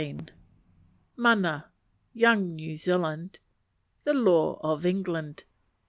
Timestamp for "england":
4.83-5.43